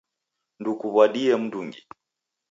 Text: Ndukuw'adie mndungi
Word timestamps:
Ndukuw'adie 0.59 1.33
mndungi 1.41 1.81